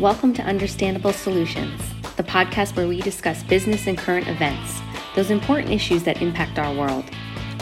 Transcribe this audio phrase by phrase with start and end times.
[0.00, 1.78] Welcome to Understandable Solutions,
[2.16, 4.80] the podcast where we discuss business and current events,
[5.14, 7.04] those important issues that impact our world.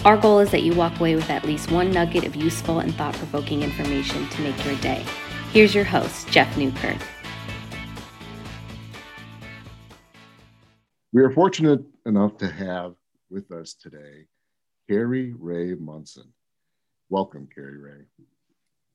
[0.05, 2.95] Our goal is that you walk away with at least one nugget of useful and
[2.95, 5.05] thought provoking information to make your day.
[5.51, 6.99] Here's your host, Jeff Newkirk.
[11.13, 12.95] We are fortunate enough to have
[13.31, 14.27] with us today
[14.89, 16.33] Carrie Ray Munson.
[17.09, 18.05] Welcome, Carrie Ray.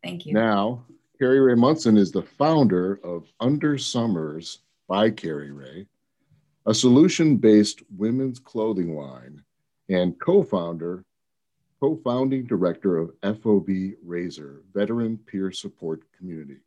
[0.01, 0.33] Thank you.
[0.33, 0.85] Now,
[1.23, 4.59] Carrie Ray Munson is the founder of Under Summers
[4.89, 5.87] by Carrie Ray,
[6.65, 9.41] a solution based women's clothing line,
[9.87, 11.05] and co founder,
[11.79, 13.69] co founding director of FOB
[14.05, 16.59] Rasor, Veteran Peer Support Community.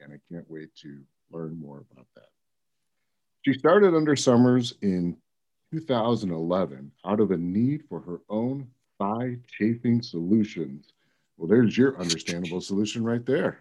[0.00, 1.00] And I can't wait to
[1.30, 2.30] learn more about that.
[3.42, 5.16] She started Under Summers in
[5.70, 8.66] 2011 out of a need for her own
[8.98, 10.94] thigh chafing solutions.
[11.36, 13.60] Well, there's your understandable solution right there,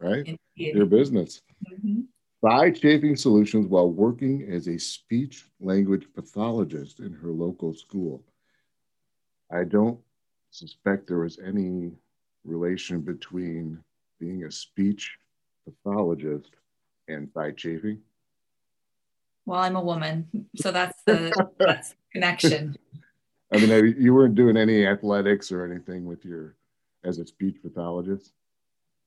[0.00, 0.38] right?
[0.56, 1.42] Your business.
[1.72, 2.00] Mm-hmm.
[2.42, 8.24] Thigh chafing solutions while working as a speech language pathologist in her local school.
[9.52, 9.98] I don't
[10.50, 11.92] suspect there was any
[12.44, 13.78] relation between
[14.18, 15.18] being a speech
[15.64, 16.50] pathologist
[17.08, 18.00] and thigh chafing.
[19.44, 22.76] Well, I'm a woman, so that's the that's the connection.
[23.52, 26.54] I mean, you weren't doing any athletics or anything with your
[27.04, 28.32] as a speech pathologist.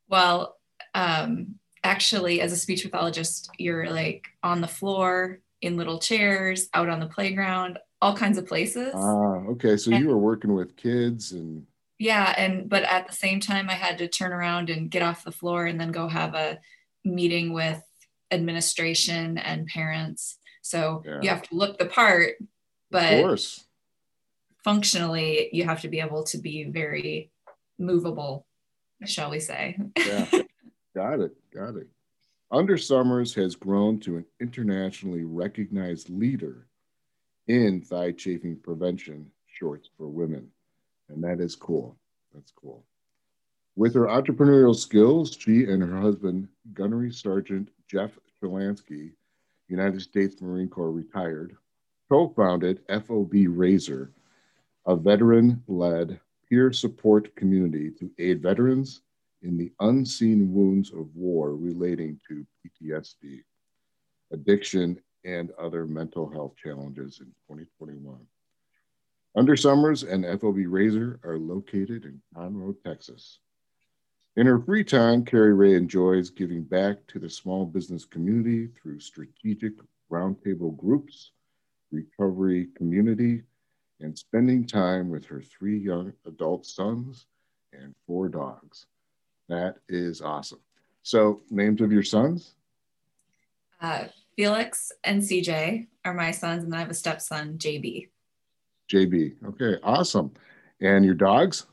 [0.10, 0.58] Well,
[0.94, 6.90] um, actually, as a speech pathologist, you're like on the floor in little chairs, out
[6.90, 8.92] on the playground, all kinds of places.
[8.94, 9.78] Ah, okay.
[9.78, 11.66] So and, you were working with kids and.
[12.00, 15.24] Yeah, and but at the same time, I had to turn around and get off
[15.24, 16.60] the floor and then go have a
[17.06, 17.82] meeting with
[18.32, 20.38] administration and parents.
[20.62, 21.20] So yeah.
[21.22, 22.36] you have to look the part,
[22.90, 23.40] but
[24.64, 27.32] functionally, you have to be able to be very
[27.78, 28.48] movable,
[29.06, 29.78] shall we say.
[29.98, 30.26] yeah,
[30.96, 31.88] got it, got it.
[32.52, 36.68] Under Summers has grown to an internationally recognized leader
[37.48, 40.50] in thigh chafing prevention shorts for women.
[41.10, 41.98] And that is cool.
[42.34, 42.84] That's cool.
[43.76, 48.12] With her entrepreneurial skills, she and her husband, Gunnery Sergeant Jeff
[48.42, 49.14] Shalansky,
[49.68, 51.58] United States Marine Corps retired,
[52.10, 54.10] co founded FOB Rasor,
[54.86, 59.02] a veteran led peer support community to aid veterans
[59.44, 63.44] in the unseen wounds of war relating to PTSD,
[64.32, 68.20] addiction, and other mental health challenges in 2021.
[69.36, 73.40] Under Summers and FOB Rasor are located in Conroe, Texas.
[74.36, 79.00] In her free time, Carrie Ray enjoys giving back to the small business community through
[79.00, 79.74] strategic
[80.12, 81.32] roundtable groups,
[81.92, 83.44] recovery community,
[84.00, 87.28] and spending time with her three young adult sons
[87.74, 88.88] and four dogs.
[89.54, 90.60] That is awesome.
[91.04, 92.56] So, names of your sons?
[93.80, 94.06] Uh,
[94.36, 98.10] Felix and CJ are my sons, and then I have a stepson, JB.
[98.92, 99.36] JB.
[99.50, 100.32] Okay, awesome.
[100.82, 101.68] And your dogs?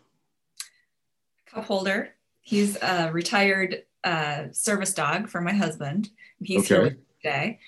[1.46, 2.10] Cup holder
[2.42, 6.10] He's a retired uh, service dog for my husband.
[6.42, 6.74] He's okay.
[6.74, 7.58] here today.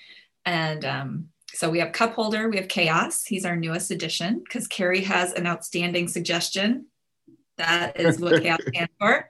[0.45, 3.23] And um, so we have Cup Holder, we have Chaos.
[3.23, 6.87] He's our newest addition because Carrie has an outstanding suggestion.
[7.57, 9.29] That is what Chaos stands for.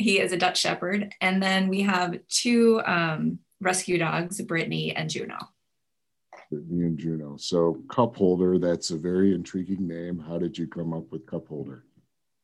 [0.00, 1.14] He is a Dutch Shepherd.
[1.20, 5.38] And then we have two um, rescue dogs, Brittany and Juno.
[6.50, 7.36] Brittany and Juno.
[7.36, 10.18] So Cup Holder, that's a very intriguing name.
[10.18, 11.84] How did you come up with Cup Holder?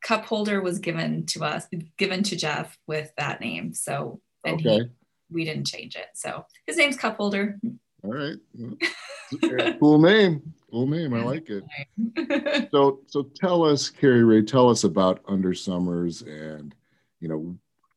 [0.06, 1.66] cup holder was given to us,
[1.97, 3.75] given to Jeff with that name.
[3.75, 4.84] So and okay.
[4.84, 4.91] he,
[5.31, 6.06] we didn't change it.
[6.15, 7.59] So his name's cup holder.
[8.05, 8.37] All right.
[9.81, 10.55] cool name.
[10.71, 11.12] Cool name.
[11.12, 12.69] I like it.
[12.71, 16.72] so so tell us, Carrie Ray, tell us about Under Summers and
[17.21, 17.56] you know,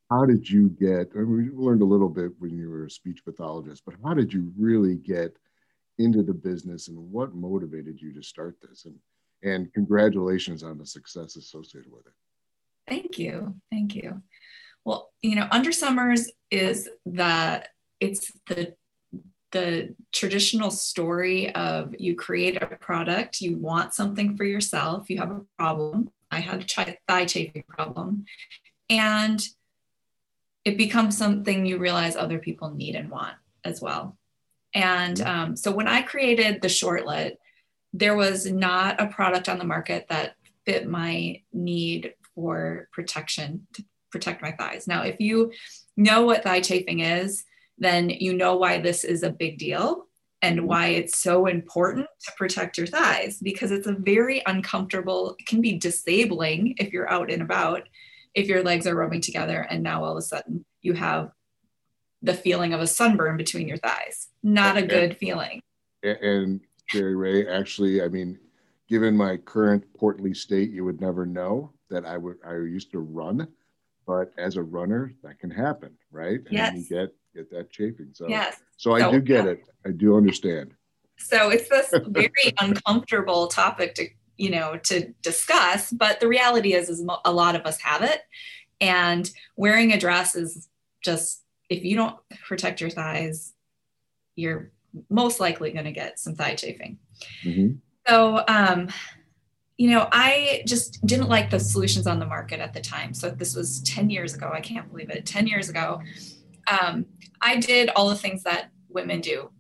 [0.10, 2.90] how did you get I mean, we learned a little bit when you were a
[2.90, 5.38] speech pathologist, but how did you really get
[5.98, 8.86] into the business and what motivated you to start this?
[8.86, 8.96] And
[9.42, 12.14] and congratulations on the success associated with it.
[12.88, 13.56] Thank you.
[13.72, 14.22] Thank you.
[14.84, 17.64] Well, you know, Under Summers is the
[18.00, 18.74] it's the
[19.52, 25.32] the traditional story of you create a product, you want something for yourself, you have
[25.32, 26.12] a problem.
[26.30, 28.26] I had a thigh chafing problem,
[28.90, 29.42] and
[30.66, 34.18] it becomes something you realize other people need and want as well.
[34.74, 37.38] And um, so when I created the shortlet,
[37.94, 43.84] there was not a product on the market that fit my need for protection to
[44.12, 44.88] protect my thighs.
[44.88, 45.52] Now, if you
[45.98, 47.44] know what thigh chafing is,
[47.78, 50.06] then you know why this is a big deal
[50.42, 50.68] and mm-hmm.
[50.68, 55.62] why it's so important to protect your thighs because it's a very uncomfortable, it can
[55.62, 57.88] be disabling if you're out and about,
[58.34, 61.32] if your legs are rubbing together and now all of a sudden you have
[62.22, 64.28] the feeling of a sunburn between your thighs.
[64.44, 65.62] Not a good feeling.
[66.04, 66.62] And
[66.92, 68.38] Carrie Ray, actually, I mean,
[68.90, 73.00] given my current portly state, you would never know that I would I used to
[73.00, 73.48] run,
[74.06, 76.40] but as a runner, that can happen, right?
[76.50, 76.70] Yes.
[76.74, 78.10] And you get get that chafing.
[78.14, 78.58] So Yes.
[78.78, 79.64] so I So- do get it.
[79.86, 80.74] I do understand.
[81.18, 84.08] So it's this very uncomfortable topic to,
[84.40, 88.22] you know, to discuss, but the reality is is a lot of us have it.
[88.80, 90.70] And wearing a dress is
[91.04, 92.16] just if you don't
[92.48, 93.54] protect your thighs,
[94.36, 94.72] you're
[95.10, 96.98] most likely going to get some thigh chafing.
[97.44, 97.80] Mhm.
[98.08, 98.88] So, um,
[99.78, 103.14] you know, I just didn't like the solutions on the market at the time.
[103.14, 104.50] So this was 10 years ago.
[104.54, 105.26] I can't believe it.
[105.26, 106.02] 10 years ago.
[106.68, 107.06] Um,
[107.42, 109.52] I did all the things that women do.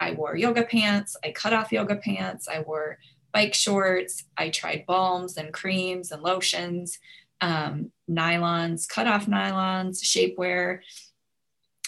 [0.00, 1.16] I wore yoga pants.
[1.24, 2.46] I cut off yoga pants.
[2.48, 2.98] I wore
[3.38, 4.24] bike shorts.
[4.36, 6.98] I tried balms and creams and lotions,
[7.40, 10.80] um, nylons, cut off nylons, shapewear.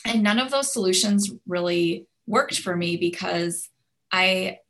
[0.06, 3.68] And none of those solutions really worked for me because
[4.12, 4.60] I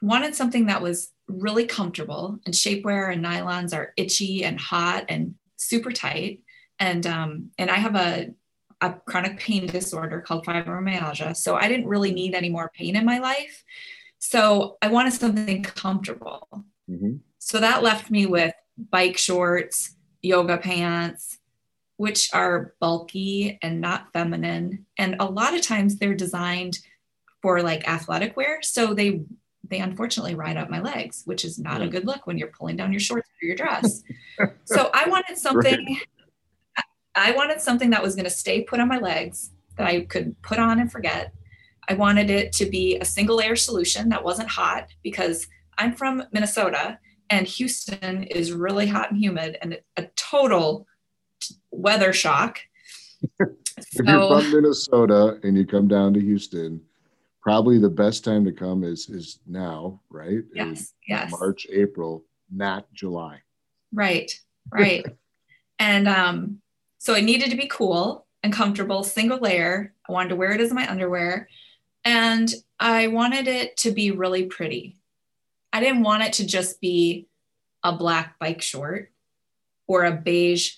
[0.00, 5.34] wanted something that was really comfortable and shapewear and nylons are itchy and hot and
[5.56, 6.40] super tight
[6.78, 8.30] and um, and i have a,
[8.80, 13.04] a chronic pain disorder called fibromyalgia so i didn't really need any more pain in
[13.04, 13.64] my life
[14.24, 16.64] so i wanted something comfortable.
[16.88, 17.20] Mhm.
[17.38, 18.54] so that left me with
[18.90, 21.38] bike shorts yoga pants
[21.96, 24.86] which are bulky and not feminine.
[24.98, 26.80] And a lot of times they're designed
[27.42, 28.60] for like athletic wear.
[28.62, 29.20] So they
[29.70, 32.76] they unfortunately ride up my legs which is not a good look when you're pulling
[32.76, 34.02] down your shorts or your dress.
[34.64, 35.98] So i wanted something
[37.14, 40.34] i wanted something that was going to stay put on my legs that i could
[40.42, 41.32] put on and forget
[41.88, 45.46] i wanted it to be a single layer solution that wasn't hot because
[45.78, 46.98] i'm from minnesota
[47.30, 50.86] and houston is really hot and humid and a total
[51.70, 52.60] weather shock
[53.78, 56.80] If you're from Minnesota and you come down to Houston,
[57.40, 60.38] probably the best time to come is is now, right?
[60.38, 63.40] Is yes yes March, April, not July.
[63.92, 64.32] Right,
[64.70, 65.04] right.
[65.78, 66.58] and um,
[66.98, 69.94] so it needed to be cool and comfortable, single layer.
[70.08, 71.48] I wanted to wear it as my underwear.
[72.04, 74.96] And I wanted it to be really pretty.
[75.72, 77.28] I didn't want it to just be
[77.82, 79.10] a black bike short
[79.86, 80.76] or a beige,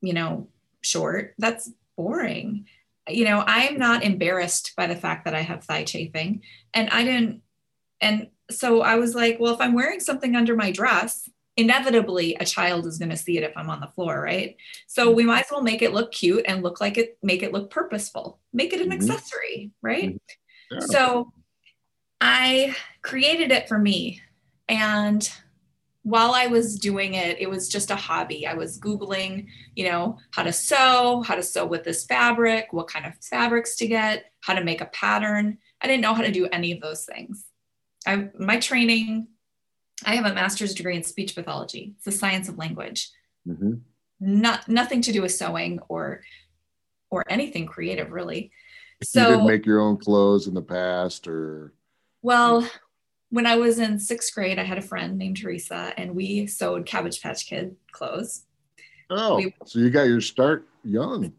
[0.00, 0.48] you know,
[0.80, 1.34] short.
[1.38, 2.66] That's boring.
[3.08, 6.42] You know, I'm not embarrassed by the fact that I have thigh chafing.
[6.74, 7.42] And I didn't,
[8.00, 12.44] and so I was like, well, if I'm wearing something under my dress, inevitably a
[12.44, 14.56] child is going to see it if I'm on the floor, right?
[14.86, 17.52] So we might as well make it look cute and look like it, make it
[17.52, 18.94] look purposeful, make it an Mhm.
[18.94, 20.20] accessory, right?
[20.70, 20.78] Yeah.
[20.80, 21.32] So
[22.20, 24.22] I created it for me.
[24.68, 25.28] And
[26.02, 28.46] while I was doing it, it was just a hobby.
[28.46, 32.88] I was Googling, you know, how to sew, how to sew with this fabric, what
[32.88, 35.58] kind of fabrics to get, how to make a pattern.
[35.82, 37.44] I didn't know how to do any of those things.
[38.06, 39.28] I, my training,
[40.04, 41.92] I have a master's degree in speech pathology.
[41.96, 43.10] It's the science of language.
[43.46, 43.80] Mhm.
[44.20, 46.22] Not nothing to do with sewing or
[47.10, 48.52] or anything creative really.
[49.00, 51.72] you So didn't make your own clothes in the past, or
[52.22, 52.68] well,
[53.30, 56.86] when I was in sixth grade, I had a friend named Teresa, and we sewed
[56.86, 58.44] Cabbage Patch Kid clothes.
[59.08, 61.32] oh, We- so you got your start young.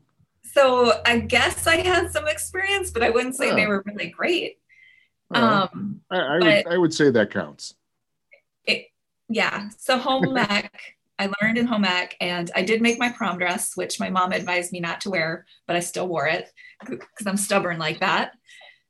[0.44, 3.56] So I guess I had some experience, but I wouldn't say Yeah.
[3.56, 4.60] they were really great.
[5.30, 7.76] Well, Um, I, I but- would I would say that counts.
[9.32, 9.70] Yeah.
[9.78, 13.76] So home ec, I learned in home ec, and I did make my prom dress,
[13.76, 16.50] which my mom advised me not to wear, but I still wore it
[16.88, 18.34] because I'm stubborn like that.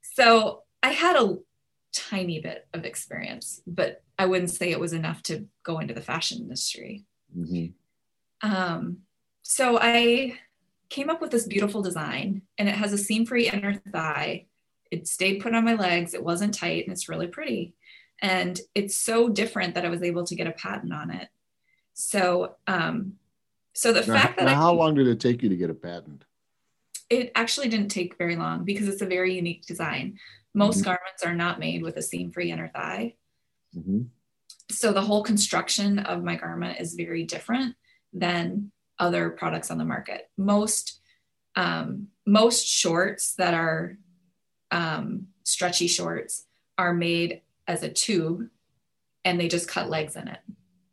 [0.01, 1.37] So I had a
[1.93, 6.01] tiny bit of experience, but I wouldn't say it was enough to go into the
[6.01, 7.05] fashion industry.
[7.37, 7.73] Mhm.
[8.41, 8.99] Um,
[9.41, 10.39] so I
[10.89, 14.47] came up with this beautiful design, and it has a seam-free inner thigh.
[14.89, 16.13] It stayed put on my legs.
[16.13, 17.73] It wasn't tight, and it's really pretty.
[18.21, 21.27] And it's so different that I was able to get a patent on it.
[21.93, 23.13] So, um,
[23.73, 25.69] so the Now, fact that now I how long did it take you to get
[25.69, 26.25] a patent?
[27.09, 30.17] it actually didn't take very long because it's a very unique design.
[30.53, 30.85] Most Mhm.
[30.85, 33.15] garments are not made with a seam-free inner thigh.
[33.75, 34.07] Mhm.
[34.69, 37.75] so the whole construction of my garment is very different
[38.13, 41.01] than other products on the market most
[41.55, 43.97] um, most shorts that are
[44.71, 46.45] um, stretchy shorts
[46.77, 48.47] are made as a tube
[49.25, 50.39] and they just cut legs in it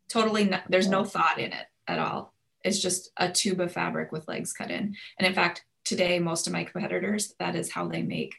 [0.07, 2.33] totally there's no thought in it at all
[2.63, 6.47] it's just a tube of fabric with legs cut in and in fact today most
[6.47, 8.35] of my competitors that is how they make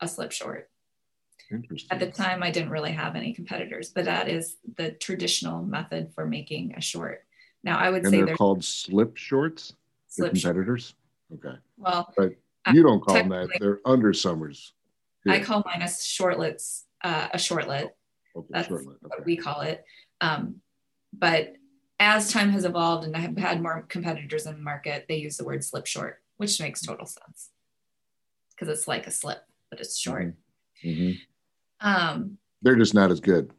[0.00, 0.68] a slip short
[1.50, 1.90] Interesting.
[1.90, 6.12] at the time, I didn't really have any competitors, but that is the traditional method
[6.14, 7.26] for making a short.
[7.62, 9.74] Now, I would and say they're called slip shorts.
[10.08, 10.54] Slip short.
[10.54, 10.94] competitors.
[11.34, 11.56] Okay.
[11.76, 12.36] Well, Right.
[12.72, 13.48] You don't call them that.
[13.58, 14.72] They're under summers.
[15.26, 17.90] I call mine a shortlets, uh, a shortlet.
[18.34, 18.96] Okay, That's shortlet.
[18.96, 19.06] Okay.
[19.06, 19.84] what we call it.
[20.20, 20.56] Um,
[21.12, 21.54] but
[21.98, 25.36] as time has evolved and I have had more competitors in the market, they use
[25.36, 27.50] the word slip short, which makes total sense
[28.62, 30.34] because it's like a slip, but it's short.
[30.84, 31.12] Mm-hmm.
[31.80, 33.52] Um, they're just not as good.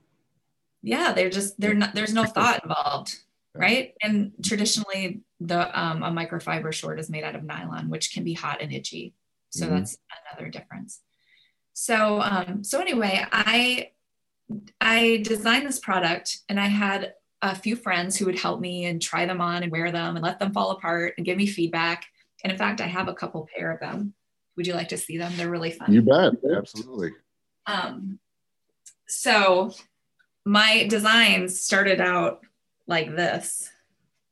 [0.82, 1.96] Yeah, they're just they're not.
[1.96, 3.16] There's no thought involved,
[3.54, 3.94] right?
[4.02, 8.34] And traditionally, the um, a microfiber short is made out of nylon, which can be
[8.34, 9.14] hot and itchy.
[9.50, 9.76] So mm-hmm.
[9.76, 9.98] that's
[10.32, 11.02] another difference.
[11.74, 13.90] So um, so anyway, I
[14.80, 19.02] I designed this product and I had a few friends who would help me and
[19.02, 22.06] try them on and wear them and let them fall apart and give me feedback.
[22.44, 24.14] And in fact, I have a couple pair of them.
[24.56, 25.34] Would you like to see them?
[25.36, 25.92] They're really fun.
[25.92, 26.34] You bet.
[26.56, 27.12] Absolutely.
[27.66, 28.20] Um,
[29.08, 29.74] so
[30.46, 32.42] my designs started out
[32.88, 33.70] like this.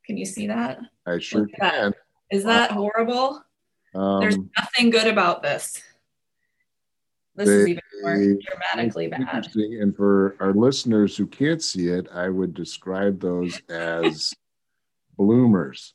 [0.05, 0.79] Can you see that?
[1.05, 1.93] I sure can.
[2.31, 3.43] Is that horrible?
[3.93, 5.81] Um, There's nothing good about this.
[7.35, 9.47] This they, is even more dramatically bad.
[9.55, 14.33] And for our listeners who can't see it, I would describe those as
[15.17, 15.93] bloomers.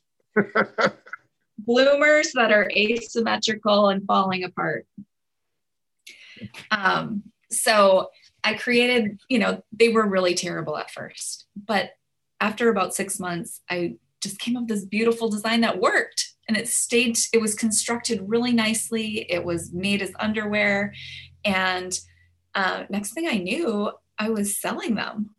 [1.59, 4.87] bloomers that are asymmetrical and falling apart.
[6.71, 8.09] Um, so
[8.43, 11.91] I created, you know, they were really terrible at first, but
[12.39, 16.57] after about six months, I just came up with this beautiful design that worked and
[16.57, 19.25] it stayed, it was constructed really nicely.
[19.29, 20.93] It was made as underwear.
[21.43, 21.97] And
[22.55, 25.31] uh, next thing I knew, I was selling them.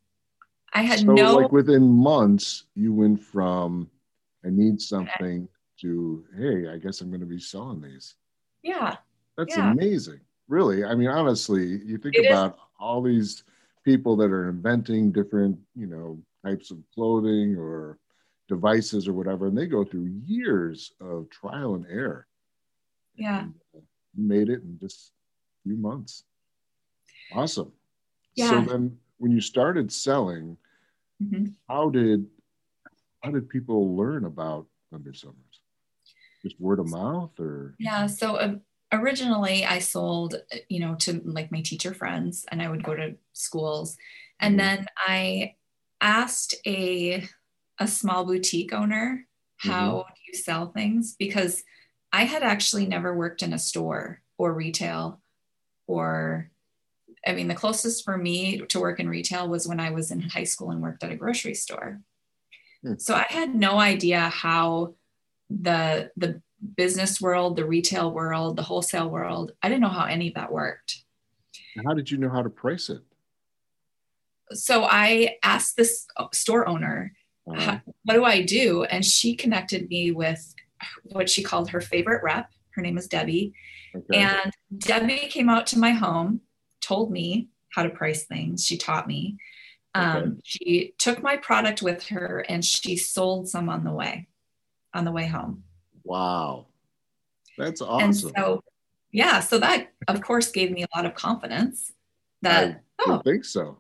[0.73, 1.37] I had so no.
[1.37, 3.91] Like within months, you went from
[4.45, 5.49] I need something
[5.81, 8.15] to hey, I guess I'm going to be selling these.
[8.63, 8.97] Yeah.
[9.37, 9.73] That's yeah.
[9.73, 10.21] amazing.
[10.49, 10.85] Really.
[10.85, 12.61] I mean, honestly, you think it about is.
[12.81, 13.45] all these
[13.85, 17.99] people that are inventing different, you know, types of clothing or
[18.49, 22.27] devices or whatever, and they go through years of trial and error.
[23.15, 23.41] Yeah.
[23.41, 23.81] And, uh,
[24.17, 25.13] made it in just
[25.65, 26.25] a few months.
[27.33, 27.73] Awesome.
[28.35, 28.51] Yeah.
[28.51, 30.57] So then when you started selling,
[31.23, 31.47] mm-hmm.
[31.69, 32.27] how did
[33.23, 35.37] how did people learn about Under Summers?
[36.43, 38.55] Just word of mouth or Yeah, so uh,
[38.93, 40.37] originally I sold,
[40.69, 43.97] you know, to like my teacher friends and I would go to schools
[44.41, 44.77] and mm-hmm.
[44.77, 45.55] then I
[46.01, 47.29] asked a
[47.79, 50.15] a small boutique owner how mm-hmm.
[50.15, 51.65] do you sell things because
[52.13, 55.21] I had actually never worked in a store or retail
[55.87, 56.51] or
[57.27, 60.21] I mean, the closest for me to work in retail was when I was in
[60.21, 62.01] high school and worked at a grocery store.
[62.83, 62.95] Hmm.
[62.99, 64.95] So I had no idea how
[65.51, 66.41] the the
[66.77, 70.53] business world, the retail world, the wholesale world, I didn't know how any of that
[70.53, 71.03] worked.
[71.85, 73.03] How did you know how to price it?
[74.53, 77.13] So I asked this store owner,
[77.57, 77.79] uh-huh.
[78.05, 78.85] what do I do?
[78.85, 80.55] And she connected me with
[81.05, 82.51] what she called her favorite rep.
[82.71, 83.55] Her name is Debbie.
[83.95, 84.19] Okay.
[84.19, 86.41] And Debbie came out to my home,
[86.81, 88.65] told me how to price things.
[88.65, 89.39] She taught me.
[89.95, 90.41] Um, okay.
[90.45, 94.29] She took my product with her and she sold some on the way,
[94.95, 95.65] on the way home.
[96.05, 96.67] Wow.
[97.57, 98.05] That's awesome.
[98.05, 98.63] And so,
[99.11, 101.93] yeah, so that of course gave me a lot of confidence
[102.43, 103.79] that I oh, think so.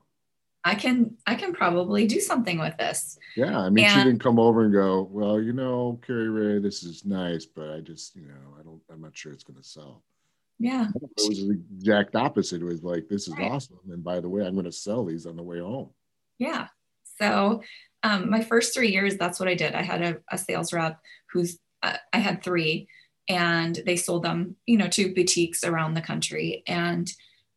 [0.64, 3.18] I can I can probably do something with this.
[3.36, 6.58] Yeah, I mean, and, she didn't come over and go, well, you know, Carrie Ray,
[6.58, 9.60] this is nice, but I just, you know, I don't, I'm not sure it's going
[9.60, 10.02] to sell.
[10.58, 12.60] Yeah, it was the exact opposite.
[12.60, 13.50] It was like, this is right.
[13.50, 15.90] awesome, and by the way, I'm going to sell these on the way home.
[16.38, 16.66] Yeah.
[17.20, 17.62] So,
[18.02, 19.74] um, my first three years, that's what I did.
[19.74, 21.00] I had a, a sales rep
[21.32, 22.88] who's uh, I had three,
[23.28, 27.08] and they sold them, you know, to boutiques around the country, and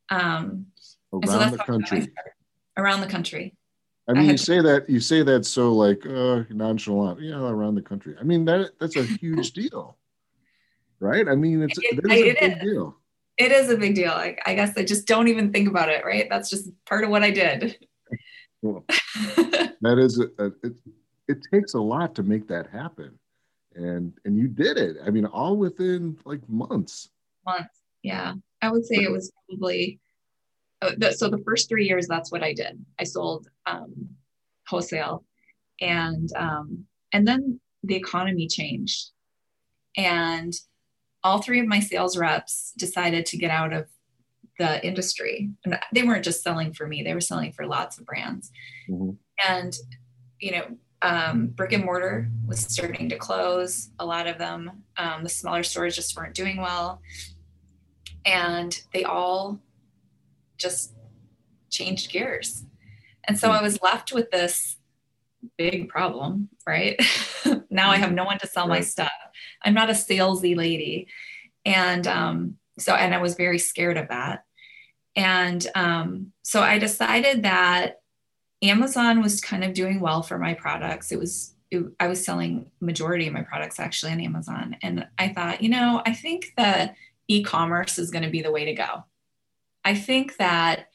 [0.10, 0.68] um,
[1.12, 2.08] around so the country
[2.78, 3.56] around the country.
[4.08, 7.76] I mean, I you say that you say that so like uh, nonchalant, yeah, around
[7.76, 8.16] the country.
[8.20, 9.98] I mean, that that's a huge deal,
[11.00, 11.28] right?
[11.28, 12.64] I mean, it's it, it is a big is.
[12.64, 12.98] deal.
[13.38, 14.12] It is a big deal.
[14.12, 16.28] I, I guess I just don't even think about it, right?
[16.30, 17.78] That's just part of what I did.
[18.64, 20.74] Well, that is a, a, it.
[21.28, 23.18] It takes a lot to make that happen,
[23.74, 24.98] and and you did it.
[25.04, 27.10] I mean, all within like months.
[27.44, 28.36] Months, yeah.
[28.62, 30.00] I would say it was probably
[31.12, 32.84] so the first three years, that's what I did.
[33.00, 34.10] I sold um,
[34.68, 35.26] wholesale,
[35.80, 39.12] and um, and then the economy changed,
[39.96, 40.54] and
[41.24, 43.88] all three of my sales reps decided to get out of
[44.58, 45.50] the industry.
[45.66, 48.52] And they weren't just selling for me; they were selling for lots of brands.
[48.90, 49.12] Mm-hmm.
[49.48, 49.76] And
[50.40, 50.66] you know,
[51.04, 53.90] um, brick and mortar was starting to close.
[54.00, 57.02] A lot of them, um, the smaller stores just weren't doing well,
[58.26, 59.60] and they all
[60.62, 60.94] just
[61.70, 62.64] changed gears.
[63.28, 64.78] And so I was left with this
[65.58, 67.00] big problem, right?
[67.70, 69.12] now I have no one to sell my stuff.
[69.64, 71.08] I'm not a salesy lady.
[71.66, 74.44] And um, so, and I was very scared of that.
[75.16, 78.02] And um, so I decided that
[78.62, 81.12] Amazon was kind of doing well for my products.
[81.12, 84.78] It was, it, I was selling majority of my products actually on Amazon.
[84.82, 86.96] And I thought, you know, I think that
[87.28, 89.04] e-commerce is going to be the way to go.
[89.84, 90.88] I think that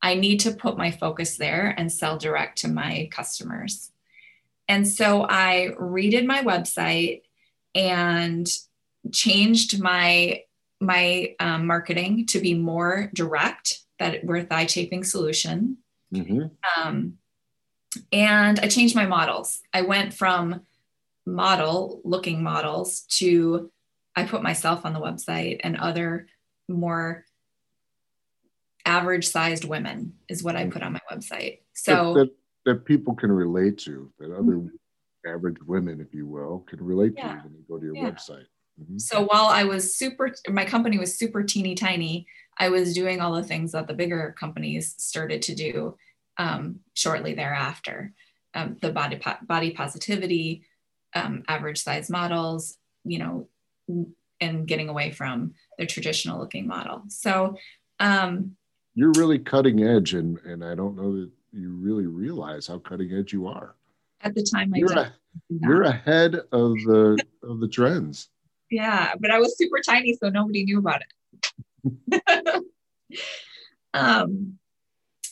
[0.00, 3.90] I need to put my focus there and sell direct to my customers.
[4.68, 7.22] And so I redid my website
[7.74, 8.48] and
[9.12, 10.42] changed my
[10.80, 15.78] my um, marketing to be more direct that we're a thigh chafing solution
[16.14, 16.46] mm-hmm.
[16.76, 17.14] um,
[18.12, 20.60] and i changed my models i went from
[21.26, 23.70] model looking models to
[24.14, 26.28] i put myself on the website and other
[26.68, 27.24] more
[28.88, 32.30] average sized women is what i put on my website so that, that,
[32.64, 35.32] that people can relate to that other mm-hmm.
[35.34, 37.34] average women if you will can relate yeah.
[37.34, 38.10] to when they go to your yeah.
[38.10, 38.46] website
[38.80, 38.98] Mm-hmm.
[38.98, 42.26] So while I was super, my company was super teeny tiny,
[42.58, 45.96] I was doing all the things that the bigger companies started to do
[46.38, 48.12] um, shortly thereafter.
[48.54, 50.64] Um, the body po- body positivity,
[51.14, 53.48] um, average size models, you know,
[54.40, 57.02] and getting away from the traditional looking model.
[57.08, 57.56] So
[58.00, 58.56] um,
[58.94, 63.12] you're really cutting edge, and and I don't know that you really realize how cutting
[63.12, 63.74] edge you are.
[64.22, 65.14] At the time, I you're, a,
[65.48, 68.28] you're ahead of the of the trends.
[68.70, 71.02] Yeah, but I was super tiny, so nobody knew about
[72.10, 72.64] it.
[73.94, 74.58] um,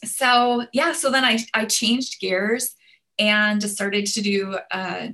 [0.05, 2.75] so yeah, so then I I changed gears
[3.19, 5.09] and started to do uh,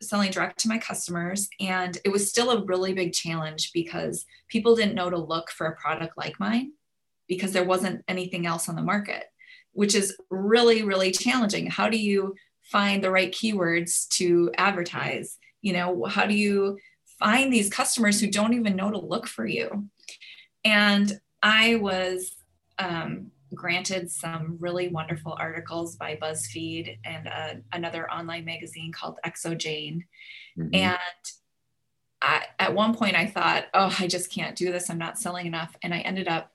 [0.00, 4.74] selling direct to my customers, and it was still a really big challenge because people
[4.74, 6.72] didn't know to look for a product like mine
[7.30, 9.24] because there wasn't anything else on the market,
[9.72, 11.66] which is really really challenging.
[11.68, 12.34] How do you
[12.64, 15.38] find the right keywords to advertise?
[15.62, 16.76] You know, how do you
[17.20, 19.88] find these customers who don't even know to look for you.
[20.64, 22.34] And I was
[22.78, 30.02] um, granted some really wonderful articles by BuzzFeed and uh, another online magazine called XOJane.
[30.58, 30.74] Mm-hmm.
[30.74, 30.98] And
[32.22, 34.90] I, at one point, I thought, oh, I just can't do this.
[34.90, 35.74] I'm not selling enough.
[35.82, 36.50] And I ended up,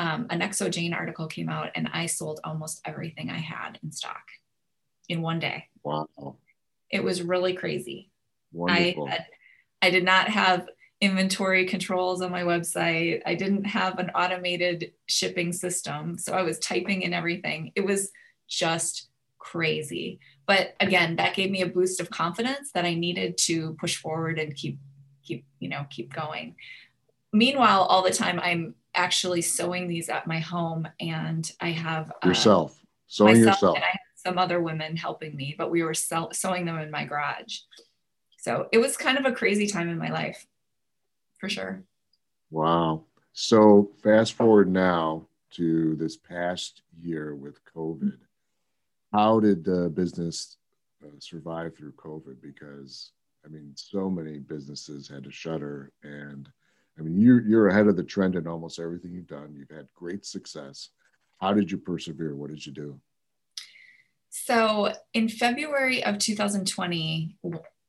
[0.00, 4.22] um, an XOJane article came out and I sold almost everything I had in stock
[5.10, 5.66] in one day.
[5.82, 6.36] Wow.
[6.90, 8.10] It was really crazy.
[8.50, 9.08] Wonderful.
[9.08, 9.26] I
[9.82, 10.68] I did not have
[11.02, 13.20] inventory controls on my website.
[13.26, 16.16] I didn't have an automated shipping system.
[16.16, 17.72] So I was typing in everything.
[17.74, 18.10] It was
[18.48, 19.08] just
[19.38, 20.18] crazy.
[20.46, 24.38] But again, that gave me a boost of confidence that I needed to push forward
[24.38, 24.78] and keep
[25.22, 26.56] keep, you know, keep going.
[27.32, 32.28] Meanwhile, all the time I'm actually sewing these at my home and I have uh,
[32.28, 33.76] yourself sewing yourself.
[33.76, 36.90] And I have some other women helping me, but we were sell- sewing them in
[36.90, 37.58] my garage.
[38.38, 40.46] So it was kind of a crazy time in my life,
[41.38, 41.82] for sure.
[42.50, 43.04] Wow.
[43.32, 48.16] So fast forward now to this past year with COVID.
[49.12, 50.56] How did the business
[51.04, 52.40] uh, survive through COVID?
[52.40, 53.10] Because
[53.44, 56.48] I mean, so many businesses had to shutter, and
[56.98, 59.54] I mean, you're you're ahead of the trend in almost everything you've done.
[59.56, 60.90] You've had great success.
[61.40, 62.36] How did you persevere?
[62.36, 63.00] What did you do?
[64.30, 67.36] So in February of 2020,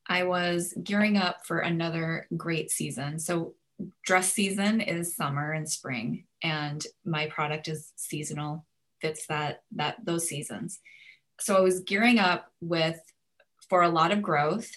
[0.08, 3.20] I was gearing up for another great season.
[3.20, 3.54] So,
[4.04, 8.66] dress season is summer and spring, and my product is seasonal,
[9.02, 10.80] fits that that those seasons.
[11.40, 13.00] So I was gearing up with
[13.70, 14.70] for a lot of growth,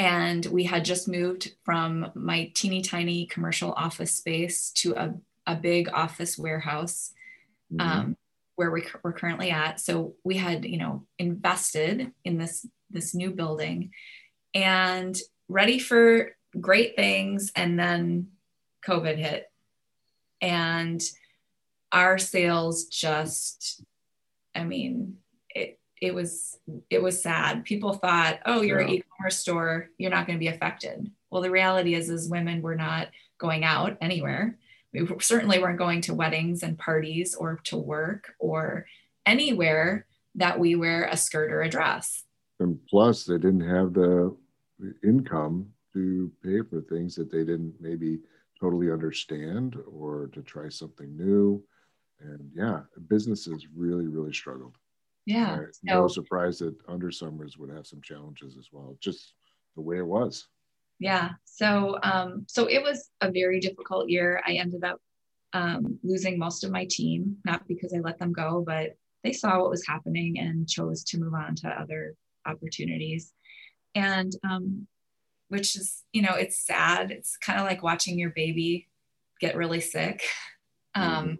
[0.00, 5.14] and we had just moved from my teeny tiny commercial office space to a,
[5.46, 7.12] a big office warehouse.
[7.72, 7.88] Mm-hmm.
[7.88, 8.16] Um,
[8.56, 13.30] where we, we're currently at so we had you know invested in this this new
[13.30, 13.90] building
[14.54, 17.52] and ready for great things.
[17.54, 18.28] And then
[18.86, 19.50] COVID hit.
[20.40, 21.02] And
[21.92, 23.82] our sales just,
[24.54, 25.18] I mean,
[26.00, 26.58] it, was
[26.88, 27.64] it was sad.
[27.64, 28.88] People thought, oh, you're yeah.
[28.88, 31.10] an e-commerce store, you're not going to be affected.
[31.30, 33.08] Well, the reality is, is women were not
[33.38, 34.58] going out anywhere.
[34.92, 38.86] We certainly weren't going to weddings and parties or to work or
[39.26, 42.24] anywhere that we wear a skirt or a dress
[42.60, 44.36] and plus they didn't have the
[45.02, 48.20] income to pay for things that they didn't maybe
[48.60, 51.62] totally understand or to try something new
[52.20, 54.76] and yeah businesses really really struggled
[55.30, 59.34] yeah so, no surprise that under summers would have some challenges as well just
[59.76, 60.48] the way it was
[60.98, 65.00] yeah so um so it was a very difficult year i ended up
[65.52, 69.58] um, losing most of my team not because i let them go but they saw
[69.58, 72.14] what was happening and chose to move on to other
[72.46, 73.32] opportunities
[73.96, 74.86] and um,
[75.48, 78.86] which is you know it's sad it's kind of like watching your baby
[79.40, 80.22] get really sick.
[80.94, 81.34] Um, mm-hmm.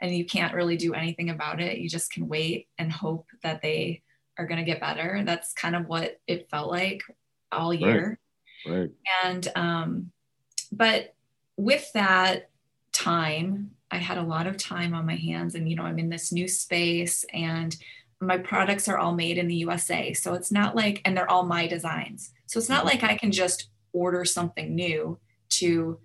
[0.00, 1.78] And you can't really do anything about it.
[1.78, 4.02] You just can wait and hope that they
[4.38, 5.22] are going to get better.
[5.24, 7.02] That's kind of what it felt like
[7.52, 8.18] all year.
[8.66, 8.78] Right.
[8.78, 8.90] right.
[9.24, 10.12] And, um,
[10.72, 11.14] but
[11.56, 12.48] with that
[12.92, 16.08] time, I had a lot of time on my hands, and you know, I'm in
[16.08, 17.76] this new space, and
[18.20, 20.12] my products are all made in the USA.
[20.12, 22.32] So it's not like, and they're all my designs.
[22.46, 25.18] So it's not like I can just order something new
[25.50, 25.98] to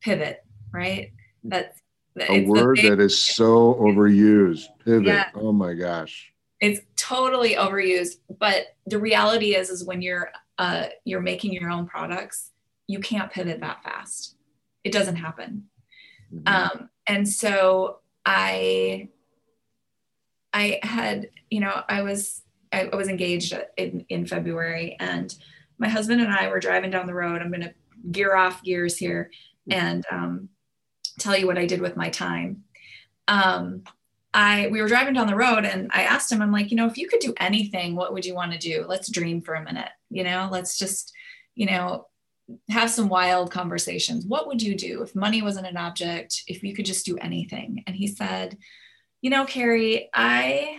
[0.00, 1.12] pivot, right?
[1.44, 1.80] That's
[2.20, 4.66] a word that is so overused.
[4.84, 5.06] Pivot.
[5.06, 5.30] Yeah.
[5.34, 6.32] Oh my gosh.
[6.60, 8.16] It's totally overused.
[8.38, 12.50] But the reality is, is when you're uh, you're making your own products,
[12.86, 14.36] you can't pivot that fast.
[14.84, 15.64] It doesn't happen.
[16.32, 16.46] Mm-hmm.
[16.46, 19.08] Um, and so I
[20.52, 25.34] I had, you know, I was I, was engaged in, in February and
[25.78, 27.42] my husband and I were driving down the road.
[27.42, 27.74] I'm gonna
[28.10, 29.30] gear off gears here
[29.70, 30.48] and um,
[31.18, 32.64] tell you what I did with my time.
[33.28, 33.84] Um,
[34.34, 36.86] I we were driving down the road and I asked him, I'm like, you know,
[36.86, 38.84] if you could do anything, what would you want to do?
[38.86, 39.90] Let's dream for a minute.
[40.10, 41.12] You know, let's just,
[41.54, 42.08] you know,
[42.68, 44.26] have some wild conversations.
[44.26, 47.84] What would you do if money wasn't an object, if you could just do anything?
[47.86, 48.58] And he said,
[49.22, 50.78] You know, Carrie, I,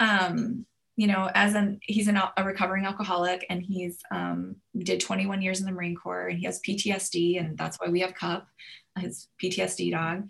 [0.00, 0.64] um,
[0.96, 5.60] you know, as an he's an, a recovering alcoholic and he's um, did 21 years
[5.60, 8.48] in the Marine Corps and he has PTSD and that's why we have Cup,
[8.98, 10.28] his PTSD dog.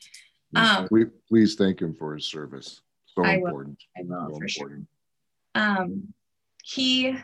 [0.54, 2.80] Um, we, please thank him for his service.
[3.06, 3.78] So I important.
[3.98, 4.88] Will, I will so for important.
[5.56, 5.62] sure.
[5.62, 6.14] Um,
[6.62, 7.16] he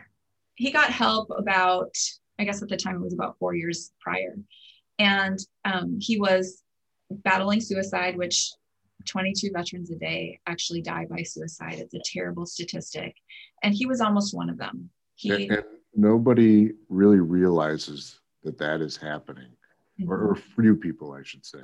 [0.55, 1.95] he got help about
[2.39, 4.35] I guess at the time it was about four years prior.
[4.99, 6.63] And um, he was
[7.09, 8.51] battling suicide, which
[9.07, 11.75] 22 veterans a day actually die by suicide.
[11.79, 13.15] It's a terrible statistic.
[13.63, 14.89] And he was almost one of them.
[15.15, 15.63] He, and,
[15.95, 19.49] nobody really realizes that that is happening,
[19.99, 20.11] mm-hmm.
[20.11, 21.63] or, or, few people, I should say.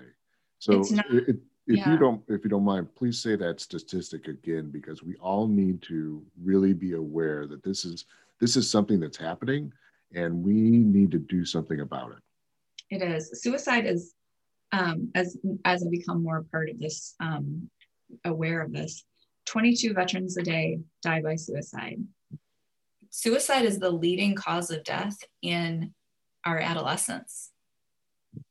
[0.60, 1.92] So not, it, if yeah.
[1.92, 5.82] you don't if you don't mind please say that statistic again because we all need
[5.84, 8.06] to really be aware that this is
[8.40, 9.72] this is something that's happening
[10.14, 12.18] and we need to do something about it.
[12.90, 13.42] It is.
[13.42, 14.14] Suicide is,
[14.72, 17.70] um, as as I become more part of this, um,
[18.26, 19.04] aware of this,
[19.46, 22.04] 22 veterans a day die by suicide.
[23.10, 25.94] Suicide is the leading cause of death in
[26.46, 27.52] our adolescence.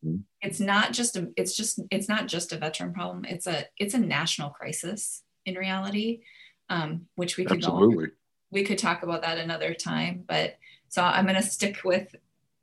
[0.04, 0.18] Mm-hmm.
[0.40, 3.24] It's not just a, it's just it's not just a veteran problem.
[3.24, 6.22] It's a it's a national crisis in reality,
[6.68, 8.06] um, which we could Absolutely.
[8.06, 8.12] go
[8.52, 10.22] we could talk about that another time.
[10.28, 10.56] But
[10.88, 12.14] so I'm going to stick with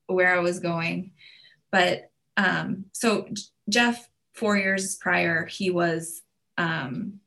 [0.07, 1.11] where I was going.
[1.71, 3.27] But um, so
[3.67, 6.21] Jeff, four years prior, he was
[6.57, 7.19] um,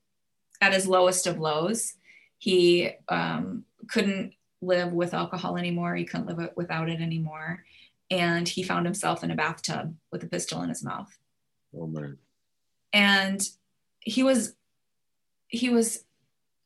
[0.61, 1.95] at his lowest of lows.
[2.39, 5.97] He um, couldn't live with alcohol anymore.
[5.97, 7.65] He couldn't live without it anymore.
[8.13, 11.19] And he found himself in a bathtub with a pistol in his mouth.
[11.75, 12.19] Oh man.
[12.93, 13.41] And
[14.01, 14.55] he was
[15.49, 16.05] he was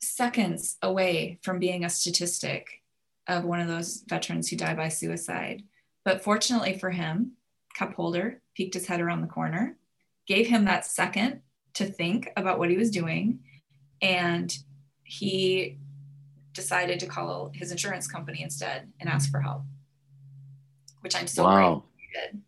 [0.00, 2.82] seconds away from being a statistic
[3.28, 5.62] of one of those veterans who die by suicide.
[6.04, 7.32] But fortunately for him,
[7.76, 9.76] cup holder peeked his head around the corner,
[10.26, 11.42] gave him that second
[11.74, 13.40] to think about what he was doing,
[14.02, 14.56] and
[15.04, 15.78] he
[16.52, 19.62] decided to call his insurance company instead and ask for help,
[21.06, 21.84] which I'm so wow.
[22.12, 22.40] grateful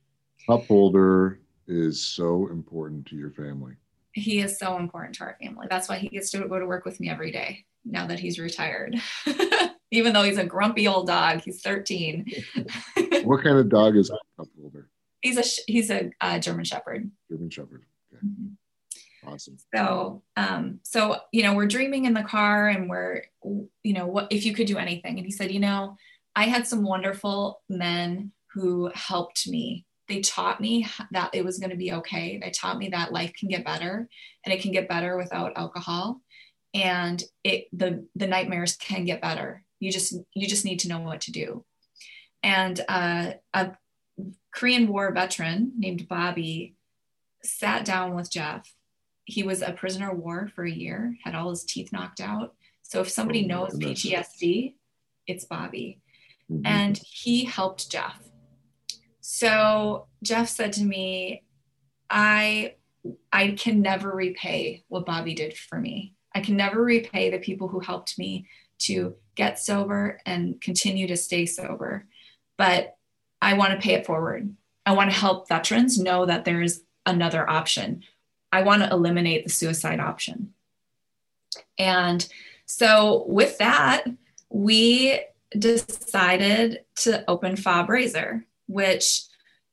[0.48, 3.74] Cup holder is so important to your family.
[4.10, 5.68] He is so important to our family.
[5.70, 8.40] That's why he gets to go to work with me every day now that he's
[8.40, 8.96] retired.
[9.92, 11.42] even though he's a grumpy old dog.
[11.42, 12.26] He's 13.
[13.22, 14.88] what kind of dog is Cup holder?
[15.20, 17.08] He's a he's a uh, German Shepherd.
[17.30, 17.84] German Shepherd.
[18.12, 18.26] Okay.
[18.26, 19.28] Mm-hmm.
[19.32, 19.58] Awesome.
[19.72, 23.22] So, um, so you know, we're dreaming in the car, and we're,
[23.84, 25.18] you know, what if you could do anything?
[25.18, 25.96] And he said, you know,
[26.34, 29.84] I had some wonderful men who helped me.
[30.08, 32.38] They taught me that it was going to be okay.
[32.42, 34.08] They taught me that life can get better,
[34.44, 36.20] and it can get better without alcohol,
[36.74, 41.00] and it the the nightmares can get better you just you just need to know
[41.00, 41.64] what to do.
[42.42, 43.72] And uh, a
[44.52, 46.76] Korean War veteran named Bobby
[47.42, 48.72] sat down with Jeff.
[49.24, 52.54] He was a prisoner of war for a year, had all his teeth knocked out.
[52.82, 54.04] So if somebody oh, knows goodness.
[54.04, 54.74] PTSD,
[55.26, 56.00] it's Bobby.
[56.50, 56.66] Mm-hmm.
[56.66, 58.18] And he helped Jeff.
[59.30, 61.42] So Jeff said to me,
[62.08, 62.76] I
[63.30, 66.14] I can never repay what Bobby did for me.
[66.34, 71.16] I can never repay the people who helped me to get sober and continue to
[71.18, 72.06] stay sober.
[72.56, 72.96] But
[73.42, 74.56] I want to pay it forward.
[74.86, 78.04] I want to help veterans know that there is another option.
[78.50, 80.54] I want to eliminate the suicide option.
[81.78, 82.26] And
[82.64, 84.04] so, with that,
[84.48, 85.20] we
[85.56, 89.24] decided to open Fob Rasor, which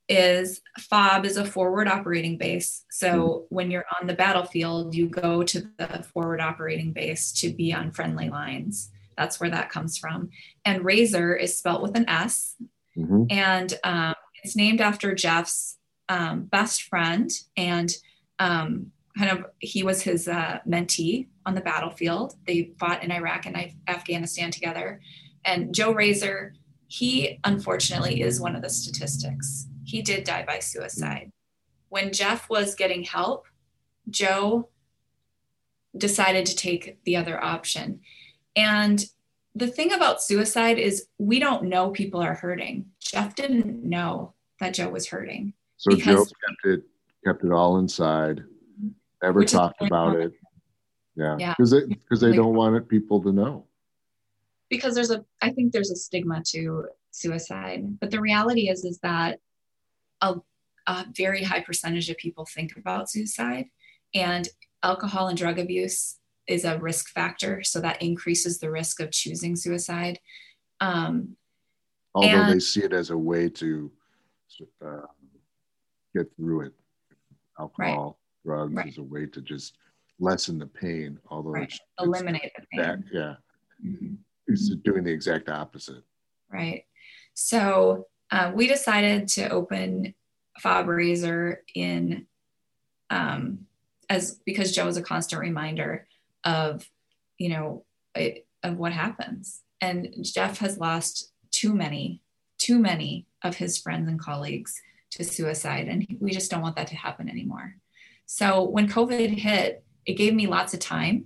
[0.08, 2.84] is FOB is a forward operating base.
[2.90, 3.54] So mm-hmm.
[3.54, 7.90] when you're on the battlefield, you go to the forward operating base to be on
[7.90, 8.90] friendly lines.
[9.16, 10.30] That's where that comes from.
[10.64, 12.54] And Rasor is spelt with an S.
[12.96, 13.24] Mm-hmm.
[13.30, 15.78] And um, it's named after Jeff's
[16.08, 17.30] um, best friend.
[17.56, 17.90] And
[18.38, 22.34] um, kind of, he was his uh, mentee on the battlefield.
[22.46, 25.00] They fought in Iraq and Afghanistan together.
[25.44, 26.52] And Joe Rasor,
[26.88, 29.66] he unfortunately is one of the statistics.
[29.84, 31.30] He did die by suicide.
[31.88, 33.46] When Jeff was getting help,
[34.10, 34.68] Joe
[35.96, 38.00] decided to take the other option.
[38.54, 39.04] And
[39.54, 42.86] the thing about suicide is we don't know people are hurting.
[43.00, 45.54] Jeff didn't know that Joe was hurting.
[45.76, 46.82] So Joe kept it
[47.24, 48.44] kept it all inside,
[48.80, 48.92] mhm.
[49.22, 50.32] never talked about it.
[51.16, 51.80] Yeah, because yeah.
[51.80, 53.66] they because they don't want people to know.
[54.68, 58.98] Because there's a, I think there's a stigma to suicide, but the reality is is
[59.00, 59.38] that
[60.20, 60.36] a,
[60.86, 63.66] a very high percentage of people think about suicide,
[64.14, 64.48] and
[64.82, 69.56] alcohol and drug abuse is a risk factor, so that increases the risk of choosing
[69.56, 70.18] suicide.
[70.80, 71.36] Um,
[72.14, 73.90] Although and, they see it as a way to
[74.84, 75.02] uh,
[76.14, 76.72] get through it,
[77.58, 78.54] alcohol, right.
[78.54, 78.88] drugs right.
[78.88, 79.76] is a way to just
[80.18, 81.18] lessen the pain.
[81.28, 81.64] Although right.
[81.64, 82.80] it's, eliminate the pain.
[82.80, 83.34] That, yeah,
[83.84, 84.14] mm-hmm.
[84.46, 86.02] It's doing the exact opposite.
[86.52, 86.84] Right.
[87.34, 90.14] So uh, we decided to open
[90.60, 92.26] Fob Rasor in
[93.10, 93.66] um,
[94.08, 96.06] as because Joe is a constant reminder
[96.44, 96.88] of
[97.38, 102.22] you know it, of what happens and jeff has lost too many
[102.58, 104.80] too many of his friends and colleagues
[105.10, 107.74] to suicide and we just don't want that to happen anymore
[108.24, 111.24] so when covid hit it gave me lots of time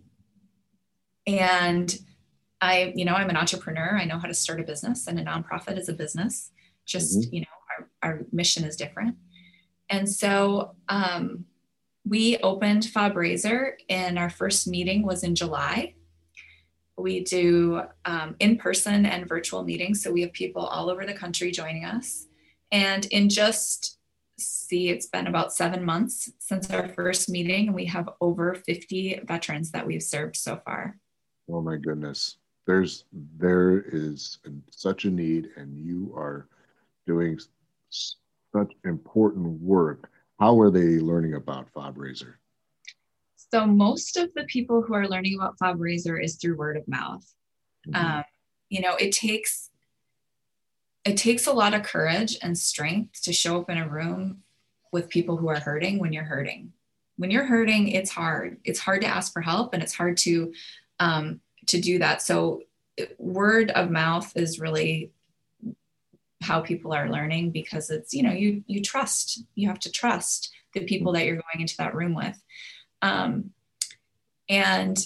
[1.26, 1.98] and
[2.60, 5.24] i you know i'm an entrepreneur i know how to start a business and a
[5.24, 6.50] nonprofit is a business
[6.86, 7.34] just mm-hmm.
[7.34, 7.46] you know
[8.02, 9.16] our, our mission is different
[9.90, 11.44] and so um,
[12.06, 15.94] we opened Fob Rasor and our first meeting was in July.
[16.96, 20.02] We do um, in person and virtual meetings.
[20.02, 22.26] So we have people all over the country joining us.
[22.72, 23.98] And in just,
[24.38, 29.22] see, it's been about seven months since our first meeting, and we have over 50
[29.24, 30.98] veterans that we've served so far.
[31.50, 32.36] Oh my goodness.
[32.66, 33.04] There's,
[33.38, 34.38] there is
[34.70, 36.48] such a need, and you are
[37.06, 37.38] doing
[37.88, 42.34] such important work how are they learning about Fob Rasor?
[43.36, 46.88] So most of the people who are learning about Fob Rasor is through word of
[46.88, 47.30] mouth.
[47.86, 48.06] Mm-hmm.
[48.06, 48.24] Um,
[48.70, 49.68] you know, it takes
[51.04, 54.42] it takes a lot of courage and strength to show up in a room
[54.92, 56.72] with people who are hurting when you're hurting.
[57.16, 58.58] When you're hurting, it's hard.
[58.64, 60.52] It's hard to ask for help, and it's hard to
[61.00, 62.22] um, to do that.
[62.22, 62.62] So,
[63.18, 65.10] word of mouth is really
[66.42, 70.52] how people are learning because it's you know you you trust you have to trust
[70.74, 72.42] the people that you're going into that room with
[73.02, 73.50] um,
[74.48, 74.98] and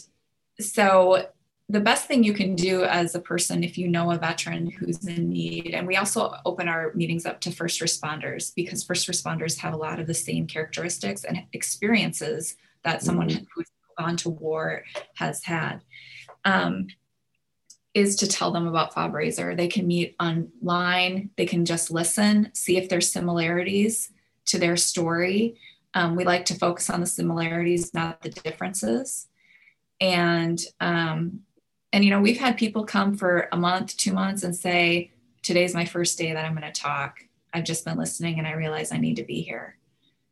[0.61, 1.27] so
[1.69, 5.07] the best thing you can do as a person if you know a veteran who's
[5.07, 9.59] in need and we also open our meetings up to first responders because first responders
[9.59, 13.45] have a lot of the same characteristics and experiences that someone mm-hmm.
[13.55, 15.81] who's gone to war has had
[16.45, 16.89] um,
[17.95, 19.57] is to tell them about Fob Rasor.
[19.57, 24.11] They can meet online, they can just listen, see if there's similarities
[24.47, 25.57] to their story.
[25.95, 29.29] Um, we like to focus on the similarities, not the differences.
[30.01, 31.41] And um,
[31.93, 35.75] and you know, we've had people come for a month, two months, and say, "Today's
[35.75, 37.19] my first day that I'm going to talk.
[37.53, 39.79] I've just been listening, and I realize I need to be here."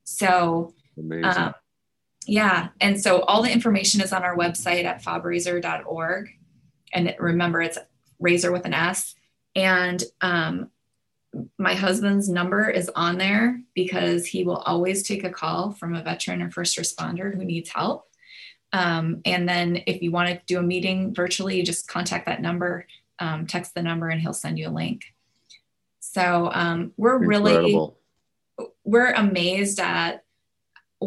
[0.02, 0.74] So,
[1.22, 1.54] um,
[2.26, 6.30] yeah, and so all the information is on our website at fobrasor.org
[6.92, 7.78] and remember it's
[8.20, 9.14] razor with an S.
[9.54, 10.70] And um,
[11.58, 16.02] my husband's number is on there because he will always take a call from a
[16.02, 18.08] veteran or first responder who needs help.
[18.72, 22.40] Um, and then if you want to do a meeting virtually, you just contact that
[22.40, 22.86] number,
[23.18, 25.04] um, text the number, and he'll send you a link.
[26.00, 27.98] So um, we're Incredible.
[28.58, 30.24] really we're amazed at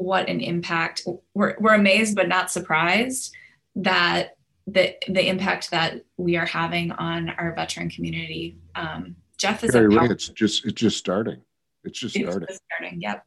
[0.03, 1.03] what an impact.
[1.33, 3.35] We're we're amazed but not surprised
[3.75, 4.35] that
[4.67, 8.57] the the impact that we are having on our veteran community.
[8.75, 10.11] Um, Jeff is Very right.
[10.11, 11.41] It's just it's just starting.
[11.83, 12.43] It's just starting.
[12.43, 13.01] It's just starting.
[13.01, 13.25] Yep.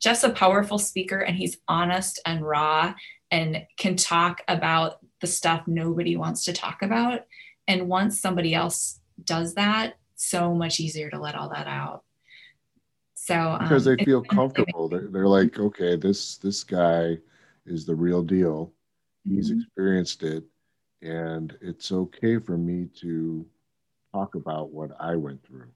[0.00, 2.94] Jeff's a powerful speaker, and he's honest and raw,
[3.30, 7.22] and can talk about the stuff nobody wants to talk about.
[7.68, 12.04] And once somebody else does that, so much easier to let all that out.
[13.26, 17.18] So um, because they feel comfortable, they're, they're like, okay, this this guy
[17.66, 18.72] is the real deal.
[19.24, 19.60] He's mm-hmm.
[19.60, 20.44] experienced it
[21.02, 23.46] and it's okay for me to
[24.12, 25.68] talk about what I went through.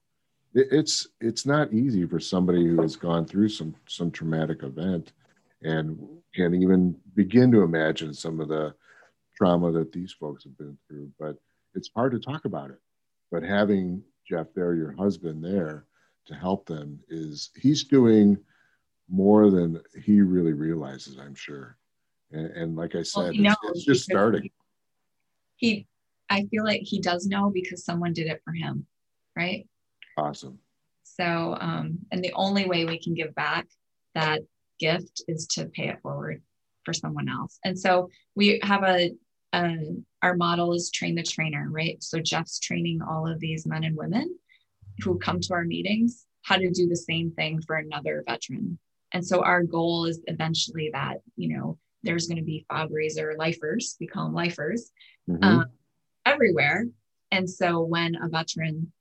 [0.54, 5.12] it's it's not easy for somebody who has gone through some some traumatic event
[5.62, 5.98] and
[6.34, 8.74] can't even begin to imagine some of the
[9.36, 11.36] trauma that these folks have been through but
[11.74, 12.80] it's hard to talk about it
[13.30, 15.84] but having jeff there your husband there
[16.30, 18.38] to help them is he's doing
[19.08, 21.76] more than he really realizes i'm sure
[22.32, 24.50] and, and like i said well, it's, it's just starting
[25.56, 25.86] he
[26.28, 28.86] i feel like he does know because someone did it for him
[29.36, 29.66] right
[30.20, 30.58] Awesome.
[31.02, 33.66] So, um, and the only way we can give back
[34.14, 34.42] that
[34.78, 36.42] gift is to pay it forward
[36.84, 37.58] for someone else.
[37.64, 39.12] And so we have a,
[39.54, 39.76] a
[40.22, 42.02] our model is train the trainer, right?
[42.02, 44.36] So Jeff's training all of these men and women
[45.02, 48.78] who come to our meetings how to do the same thing for another veteran.
[49.12, 53.36] And so our goal is eventually that, you know, there's going to be FOB Rasor
[53.36, 54.90] lifers, we call them lifers,
[55.28, 55.42] mm-hmm.
[55.42, 55.66] um,
[56.24, 56.86] everywhere.
[57.30, 58.92] And so when a veteran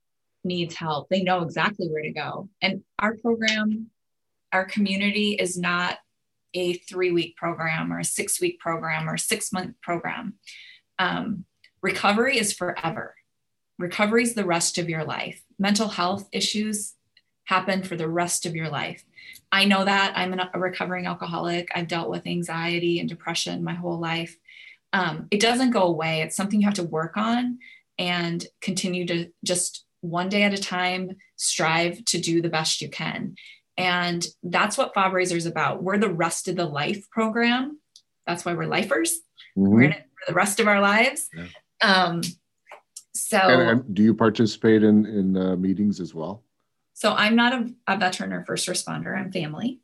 [0.44, 2.50] needs help, they know exactly where to go.
[2.62, 3.88] And our program,
[4.52, 5.98] our community is not
[6.54, 10.34] a three week program or a six week program or a six month program.
[10.98, 11.46] Um,
[11.82, 13.16] recovery is forever.
[13.80, 15.42] Recovery is the rest of your life.
[15.58, 16.94] Mental health issues
[17.46, 19.04] happen for the rest of your life.
[19.52, 21.70] I know that I'm a recovering alcoholic.
[21.74, 24.38] I've dealt with anxiety and depression my whole life.
[24.94, 26.22] Um, it doesn't go away.
[26.22, 27.60] It's something you have to work on
[27.98, 32.90] and continue to just one day at a time, strive to do the best you
[32.90, 33.36] can.
[33.78, 35.82] And that's what Fob Rasor is about.
[35.82, 37.80] We're the rest of the life program.
[38.28, 39.20] That's why we're lifers.
[39.58, 39.70] Mm-hmm.
[39.70, 41.30] We're in it for the rest of our lives.
[41.34, 41.48] Yeah.
[41.82, 42.22] Um,
[43.28, 46.44] so, and, do you participate in in uh, meetings as well?
[46.94, 49.18] So I'm not a, a, veteran or first responder.
[49.18, 49.80] I'm family.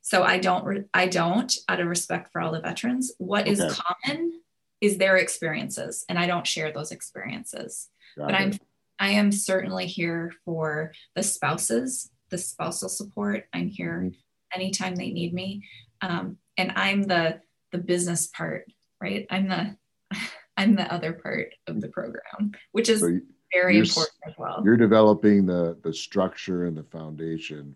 [0.00, 0.64] So I don't.
[0.64, 3.12] Re- I don't, out of respect for all the veterans.
[3.18, 3.52] What okay.
[3.52, 4.40] is common
[4.80, 7.88] is their experiences, and I don't share those experiences.
[8.16, 8.40] Got but it.
[8.40, 8.52] I'm
[8.98, 13.44] I am certainly here for the spouses, the spousal support.
[13.52, 14.58] I'm here mm-hmm.
[14.60, 15.62] anytime they need me.
[16.00, 17.40] Um, and I'm the
[17.72, 18.66] the business part,
[19.00, 19.26] right?
[19.30, 19.76] I'm the
[20.56, 23.18] I'm the other part of the program, which is so
[23.52, 24.62] very important as well.
[24.64, 27.74] You're developing the the structure and the foundation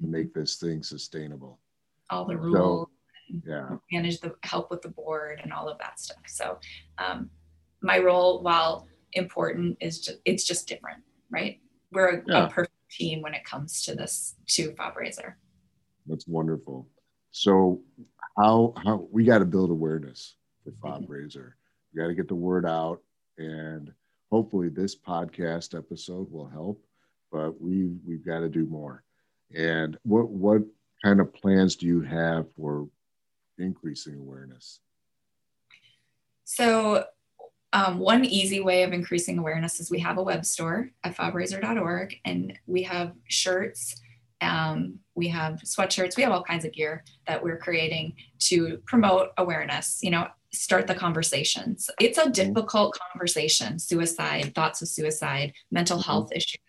[0.00, 1.60] to make this thing sustainable.
[2.10, 2.88] All the rules,
[3.30, 6.22] so, yeah, manage the help with the board and all of that stuff.
[6.26, 6.58] So,
[6.98, 7.30] um,
[7.82, 11.60] my role, while important is just it's just different, right?
[11.92, 12.46] We're a, yeah.
[12.46, 15.34] a perfect team when it comes to this to Fob Rasor.
[16.06, 16.88] That's wonderful.
[17.30, 17.82] So
[18.36, 21.12] how how we got to build awareness for mm-hmm.
[21.12, 21.52] Rasor.
[21.92, 23.00] We got to get the word out,
[23.38, 23.92] and
[24.30, 26.82] hopefully this podcast episode will help.
[27.30, 29.04] But we we've got to do more.
[29.54, 30.62] And what what
[31.04, 32.88] kind of plans do you have for
[33.58, 34.80] increasing awareness?
[36.44, 37.04] So
[37.72, 42.14] um, one easy way of increasing awareness is we have a web store at fobrasor.org
[42.24, 44.00] and we have shirts,
[44.42, 49.30] um, we have sweatshirts, we have all kinds of gear that we're creating to promote
[49.38, 51.88] awareness, you know, start the conversations.
[52.00, 56.10] It's a difficult conversation suicide, thoughts of suicide, mental mm-hmm.
[56.10, 56.60] health issues.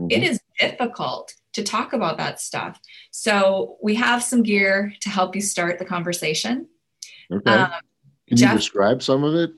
[0.00, 0.10] Mm-hmm.
[0.10, 2.78] It is difficult to talk about that stuff.
[3.10, 6.68] So we have some gear to help you start the conversation.
[7.32, 7.50] Okay.
[7.50, 7.70] Um,
[8.28, 9.50] Can Jeff, you describe some of it?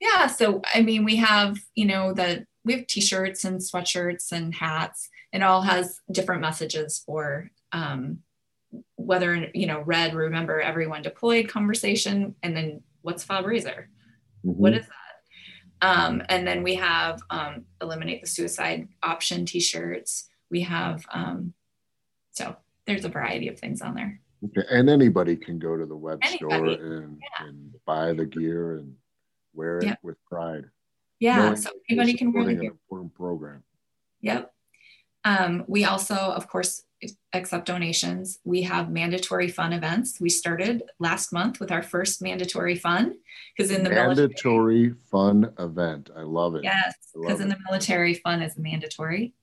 [0.00, 0.26] Yeah.
[0.26, 5.08] So, I mean, we have, you know, the, we have t-shirts and sweatshirts and hats.
[5.32, 8.18] It all has different messages for um,
[8.96, 12.34] whether, you know, red, remember everyone deployed conversation.
[12.42, 13.86] And then what's Rasor?
[14.44, 14.50] Mm-hmm.
[14.50, 15.86] What is that?
[15.86, 20.28] Um, and then we have um, eliminate the suicide option t-shirts.
[20.50, 21.54] We have, um,
[22.30, 24.20] so there's a variety of things on there.
[24.44, 24.66] Okay.
[24.70, 26.38] And anybody can go to the web anybody.
[26.38, 27.46] store and, yeah.
[27.46, 28.94] and buy the gear and
[29.54, 29.98] wear it yep.
[30.02, 30.64] with pride.
[31.20, 33.62] Yeah, so anybody can wear an important program.
[34.22, 34.52] Yep.
[35.24, 36.82] Um, we also, of course,
[37.32, 38.38] accept donations.
[38.44, 40.20] We have mandatory fun events.
[40.20, 43.16] We started last month with our first mandatory fun
[43.56, 46.10] because in the mandatory military, fun event.
[46.16, 46.64] I love it.
[46.64, 49.34] Yes, because in the military, fun is mandatory.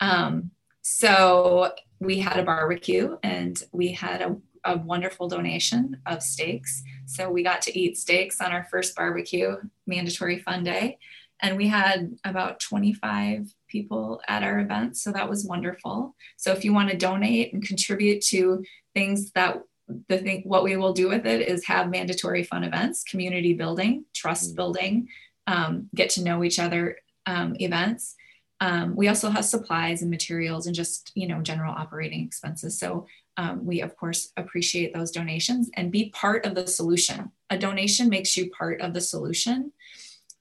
[0.00, 0.50] Um,
[0.82, 6.82] so we had a barbecue and we had a a wonderful donation of steaks.
[7.06, 9.56] So we got to eat steaks on our first barbecue,
[9.86, 10.98] mandatory fun day.
[11.40, 15.02] And we had about 25 people at our events.
[15.02, 16.14] So that was wonderful.
[16.36, 18.62] So if you want to donate and contribute to
[18.94, 19.62] things that
[20.08, 24.04] the thing, what we will do with it is have mandatory fun events, community building,
[24.14, 24.56] trust mm.
[24.56, 25.08] building,
[25.46, 28.14] um, get to know each other um, events.
[28.60, 32.78] Um, we also have supplies and materials and just you know general operating expenses.
[32.78, 33.06] So
[33.36, 38.08] um, we of course appreciate those donations and be part of the solution a donation
[38.08, 39.72] makes you part of the solution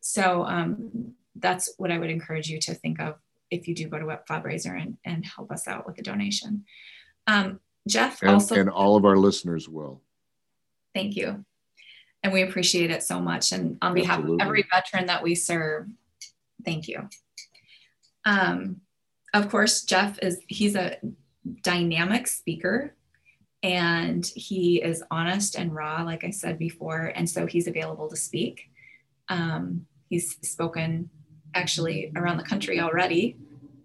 [0.02, 3.16] so um, that's what i would encourage you to think of
[3.52, 6.64] if you do go to Fob Rasor and, and help us out with the donation.
[7.28, 10.02] Um, Jeff and, also and all of our listeners will.
[10.96, 11.46] Thank you.
[12.24, 13.52] And we appreciate it so much.
[13.52, 14.42] And on behalf Absolutely.
[14.42, 15.88] of every veteran that we serve,
[16.64, 17.10] thank you.
[18.26, 18.78] Um,
[19.34, 20.98] of course, Jeff is he's a
[21.64, 22.96] dynamic speaker
[23.64, 27.12] and he is honest and raw, like I said before.
[27.16, 28.70] And so he's available to speak.
[29.30, 31.10] Um, he's spoken
[31.54, 33.38] actually around the country already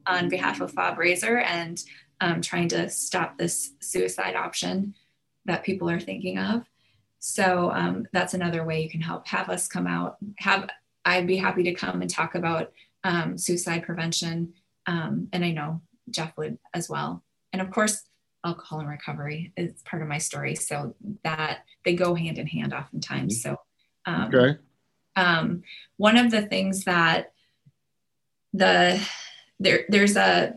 [0.06, 1.82] on behalf of Fob Rasor and
[2.20, 4.94] um, trying to stop this suicide option
[5.44, 6.64] that people are thinking of.
[7.18, 9.26] So um, that's another way you can help.
[9.28, 10.16] Have us come out.
[10.38, 10.68] Have
[11.04, 12.72] I'd be happy to come and talk about
[13.04, 14.54] um, suicide prevention,
[14.86, 17.22] um, and I know Jeff would as well.
[17.52, 18.02] And of course,
[18.44, 22.74] alcohol and recovery is part of my story, so that they go hand in hand
[22.74, 23.40] oftentimes.
[23.42, 23.56] So,
[24.04, 24.58] um, Okay.
[25.14, 25.62] um,
[25.96, 27.32] one of the things that
[28.56, 29.00] the
[29.60, 30.54] there there's a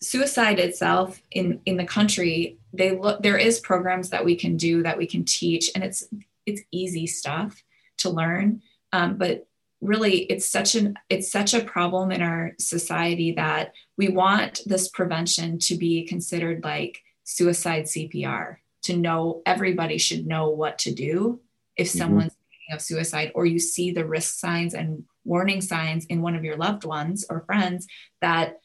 [0.00, 4.82] suicide itself in in the country they look there is programs that we can do
[4.82, 6.04] that we can teach and it's
[6.46, 7.62] it's easy stuff
[7.96, 8.60] to learn
[8.92, 9.46] um, but
[9.80, 14.88] really it's such an it's such a problem in our society that we want this
[14.88, 21.40] prevention to be considered like suicide cpr to know everybody should know what to do
[21.76, 21.98] if Mhm.
[21.98, 26.34] someone's thinking of suicide or you see the risk signs and warning signs in one
[26.34, 27.86] of your loved ones or friends
[28.20, 28.60] that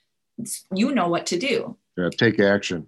[0.73, 2.87] you know what to do Yeah, take action.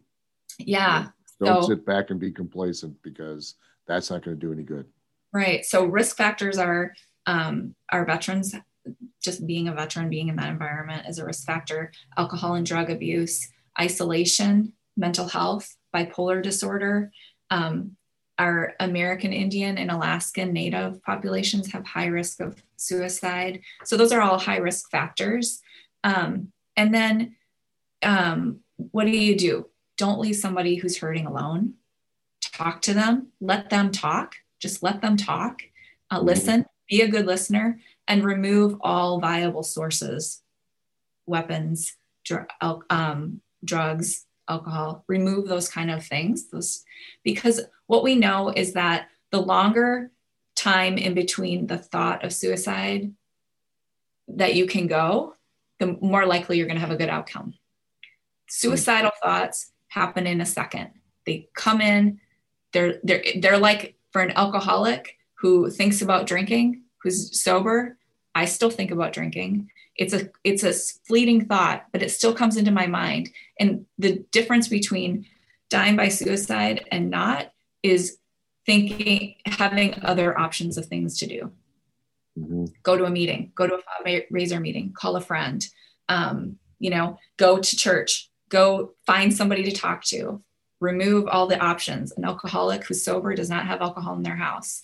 [0.57, 1.07] yeah
[1.43, 3.55] Don't So- sit back and be complacent because
[3.87, 4.85] that's not going to do any good.
[5.33, 5.65] Right.
[5.65, 6.93] So risk factors are
[7.25, 8.53] um, our veterans.
[9.23, 11.91] Just being a veteran, being in that environment is a risk factor.
[12.17, 13.47] Alcohol and drug abuse,
[13.79, 17.11] isolation, mental health, bipolar disorder.
[17.49, 17.95] Um,
[18.41, 23.61] our American Indian and Alaskan Native populations have high risk of suicide.
[23.85, 25.61] So those are all high risk factors.
[26.03, 27.35] Um, and then,
[28.01, 29.67] um, what do you do?
[29.97, 31.75] Don't leave somebody who's hurting alone.
[32.41, 33.27] Talk to them.
[33.39, 35.63] Let them talk just let them talk,
[36.11, 36.25] uh, Mhm.
[36.25, 40.43] listen, be a good listener, and remove all viable sources,
[41.25, 42.47] weapons, dr-
[42.89, 45.03] um, drugs, alcohol.
[45.07, 46.49] Remove those kind of things.
[46.49, 46.83] Those
[47.23, 50.11] because what we know is that the longer
[50.55, 53.11] time in between the thought of suicide
[54.27, 55.35] that you can go,
[55.79, 57.53] the more likely you're going to have a good outcome.
[58.47, 60.91] Suicidal thoughts happen in a second.
[61.25, 62.19] They come in,
[62.73, 67.97] they're they're they're like for an alcoholic who thinks about drinking, who's sober,
[68.35, 69.69] I still think about drinking.
[69.95, 70.73] It's a it's a
[71.07, 73.29] fleeting thought, but it still comes into my mind.
[73.59, 75.25] And the difference between
[75.69, 77.51] dying by suicide and not
[77.83, 78.17] is
[78.65, 81.51] thinking having other options of things to do.
[82.37, 82.73] Mhm.
[82.83, 83.75] Go to a meeting, go to
[84.05, 85.65] a Rasor meeting, call a friend,
[86.07, 90.43] um, you know, go to church, go find somebody to talk to,
[90.79, 92.11] remove all the options.
[92.13, 94.83] An alcoholic who's sober does not have alcohol in their house.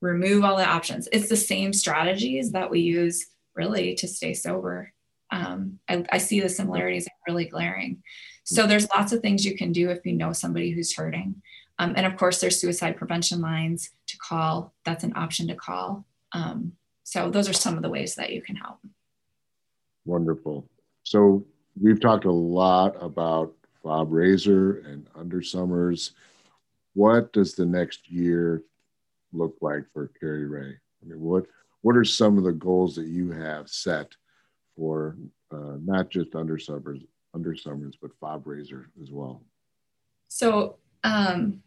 [0.00, 1.08] Remove all the options.
[1.12, 3.26] It's the same strategies that we use
[3.56, 4.92] really to stay sober.
[5.30, 8.02] Um, I, I see the similarities are really glaring.
[8.44, 11.42] So there's lots of things you can do if you know somebody who's hurting.
[11.78, 14.72] Um, and of course, there's suicide prevention lines to call.
[14.84, 16.06] That's an option to call.
[16.32, 18.78] Um, so those are some of the ways that you can help.
[20.04, 20.68] Wonderful.
[21.02, 21.44] So
[21.80, 23.52] we've talked a lot about
[23.82, 26.12] Fob Rasor and Undersummers.
[26.94, 28.62] What does the next year
[29.32, 30.76] look like for Carrie Ray?
[31.02, 31.46] I mean, what
[31.86, 34.10] what are some of the goals that you have set
[34.74, 35.16] for
[35.52, 39.44] uh, not just Undersummers, Under Summers, but Fob Rasor as well?
[40.26, 41.62] So, um,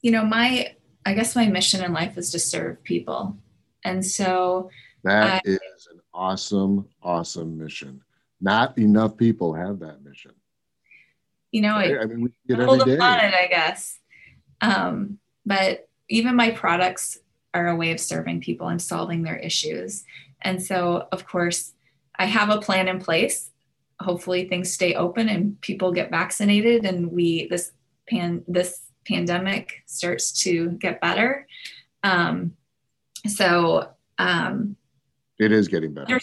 [0.00, 0.74] you know, my
[1.06, 3.38] I guess my mission in life is to serve people,
[3.84, 4.68] and so
[5.04, 8.02] That is an awesome, awesome mission.
[8.40, 10.32] Not enough people have that mission.
[11.52, 12.94] you know, I, I mean, we get every day.
[12.94, 13.96] it, I guess.
[14.60, 17.21] Um, but even my products
[17.54, 20.04] are a way of serving people and solving their issues.
[20.42, 21.72] And so, of course,
[22.16, 23.50] I have a plan in place.
[24.00, 27.72] Hopefully, things stay open and people get vaccinated, and we this
[28.08, 31.46] pan this pandemic starts to get better.
[32.02, 32.56] Um,
[33.26, 34.76] so, um,
[35.38, 36.20] It is getting better.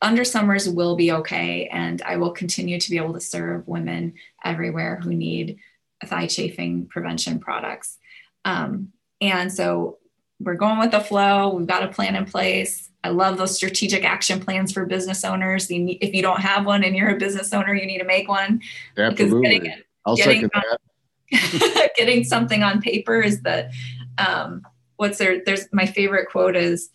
[0.00, 4.14] under, summers will be okay and i will continue to be able to serve women
[4.44, 5.58] everywhere who need
[6.06, 7.98] thigh chafing prevention products
[8.44, 9.98] um, and so
[10.40, 11.54] we're going with the flow.
[11.54, 12.90] We've got a plan in place.
[13.02, 15.70] I love those strategic action plans for business owners.
[15.70, 18.04] You need, if you don't have one and you're a business owner you need to
[18.04, 18.62] make one.
[18.96, 19.58] Absolutely.
[19.58, 21.92] getting I'll getting second that.
[21.96, 23.70] getting something on paper is the
[24.18, 24.62] um,
[24.96, 26.90] what's there there's my favorite quote is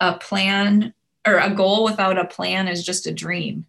[0.00, 0.92] a plan
[1.26, 3.66] or a goal without a plan is just a dream.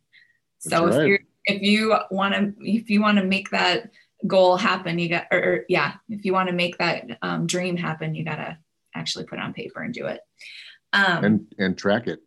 [0.60, 3.92] So if you if you want to if you want to make that
[4.28, 7.78] goal happen, you got or, or yeah, if you want to make that um, dream
[7.78, 8.58] happen, you got to
[8.96, 10.22] actually put it on paper and do it.
[10.94, 12.20] Um, and and track it.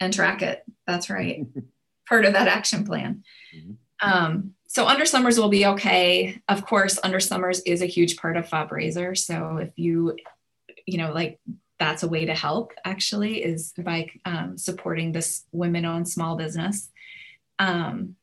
[0.00, 0.64] And track it.
[0.86, 1.44] That's right.
[2.08, 3.24] Part of that action plan.
[3.54, 3.72] Mm-hmm.
[4.00, 6.40] Um, so Undersummers will be okay.
[6.48, 9.16] Of course, Undersummers is a huge part of Fob Rasor.
[9.16, 10.16] So if you,
[10.84, 11.38] you know, like
[11.78, 16.90] that's a way to help actually is by um, supporting this women-owned small business.
[17.58, 18.16] Um,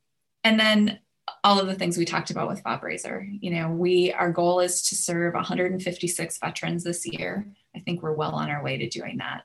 [0.43, 0.99] and then
[1.43, 3.27] all of the things we talked about with Fob Rasor.
[3.41, 7.47] You know, we our goal is to serve 156 veterans this year.
[7.75, 9.43] I think we're well on our way to doing that.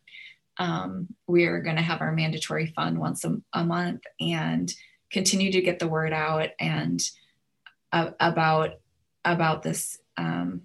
[0.59, 4.73] Um, we're going to have our mandatory fund once a, a, month and
[5.11, 7.03] continue to get the word out and
[7.93, 8.71] uh, about
[9.25, 10.63] about this um,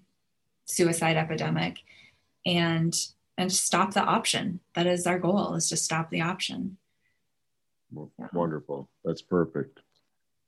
[0.65, 1.79] suicide epidemic
[2.45, 2.95] and
[3.37, 4.59] and stop the option.
[4.75, 6.77] That is our goal: is to stop the option.
[8.33, 8.89] Wonderful.
[9.03, 9.79] That's perfect.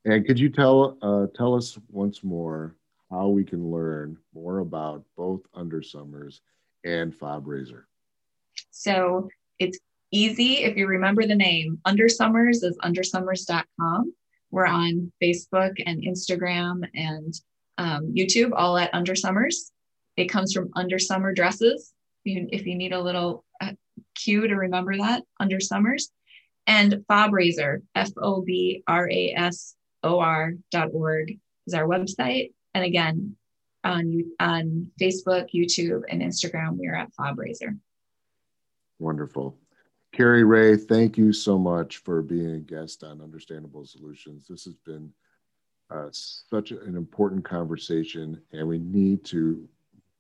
[0.06, 2.76] And could you tell uh, tell us once more
[3.10, 6.40] how we can learn more about both Undersummers
[6.84, 7.84] and Fob Rasor?
[8.72, 9.30] So
[9.60, 9.80] it's
[10.12, 11.80] easy if you remember the name.
[11.88, 14.14] Undersummers is undersummers.com.
[14.52, 17.34] We're on Facebook and Instagram and
[17.78, 19.72] um, YouTube, all at Undersummers.
[20.18, 21.94] It comes from Undersummer Dresses.
[22.26, 23.72] If you need a little uh,
[24.16, 26.04] cue to remember that, Undersummers.
[26.68, 32.54] And Fob Rasor, F O B R A S O R.org is our website.
[32.74, 33.36] And again,
[33.84, 37.78] on, on Facebook, YouTube, and Instagram, we are at Fob Rasor.
[39.00, 39.58] Wonderful.
[40.14, 44.46] Carrie Ray, thank you so much for being a guest on Understandable Solutions.
[44.48, 45.12] This has been
[45.90, 49.68] uh, such an important conversation, and we need to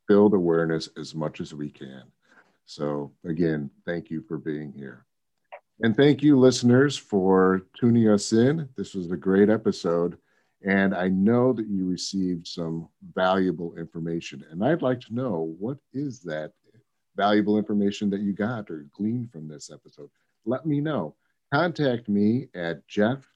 [0.07, 2.03] build awareness as much as we can.
[2.65, 5.05] So, again, thank you for being here.
[5.81, 8.69] And thank you, listeners, for tuning us in.
[8.77, 10.17] This was a great episode,
[10.65, 14.45] and I know that you received some valuable information.
[14.51, 16.53] And I'd like to know what is that
[17.15, 20.09] valuable information that you got or gleaned from this episode,
[20.45, 21.15] let me know.
[21.53, 23.27] Contact me at jeff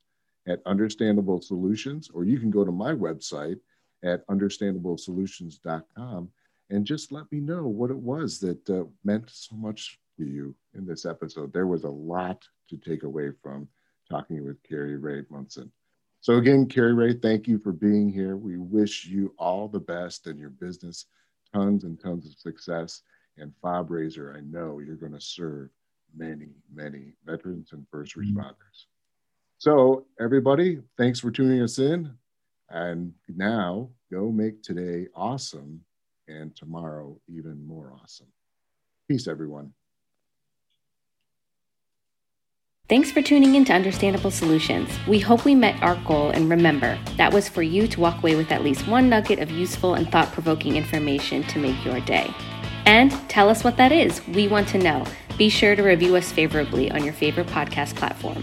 [0.48, 3.60] at understandable solutions, or you can go to my website
[4.04, 6.30] at understandablesolutions.com
[6.70, 10.56] and just let me know what it was that uh, meant so much to you
[10.76, 11.54] in this episode.
[11.54, 13.68] There was a lot to take away from
[14.10, 15.72] talking with Carrie Ray Munson.
[16.22, 18.36] So, again, Carrie Ray, thank you for being here.
[18.36, 21.06] We wish you all the best in your business,
[21.54, 23.02] tons and tons of success
[23.38, 25.70] and Fob Rasor, I know you're going to serve
[26.16, 28.40] many, many veterans and 1st mm-hmm.
[28.40, 28.86] responders.
[29.60, 32.14] So, everybody, thanks for tuning us in.
[32.70, 35.82] And now go make today awesome
[36.28, 38.28] and tomorrow even more awesome.
[39.08, 39.72] Peace, everyone.
[42.90, 44.90] Thanks for tuning in to Understandable Solutions.
[45.10, 48.38] We hope we met our goal, and remember, that was for you to walk away
[48.38, 52.34] with at least one nugget of useful and thought provoking information to make your day.
[52.86, 54.26] And tell us what that is.
[54.30, 55.04] We want to know.
[55.38, 58.42] Be sure to review us favorably on your favorite podcast platform.